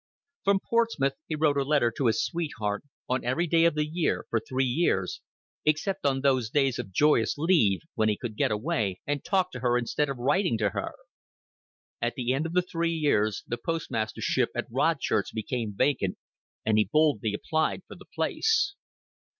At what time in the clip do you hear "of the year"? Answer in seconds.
3.65-4.25